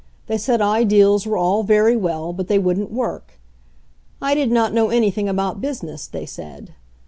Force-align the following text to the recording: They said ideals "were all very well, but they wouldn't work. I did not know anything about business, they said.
They 0.25 0.39
said 0.39 0.61
ideals 0.63 1.27
"were 1.27 1.37
all 1.37 1.61
very 1.61 1.95
well, 1.95 2.33
but 2.33 2.47
they 2.47 2.57
wouldn't 2.57 2.91
work. 2.91 3.33
I 4.19 4.33
did 4.33 4.51
not 4.51 4.73
know 4.73 4.89
anything 4.89 5.29
about 5.29 5.61
business, 5.61 6.07
they 6.07 6.25
said. 6.25 6.73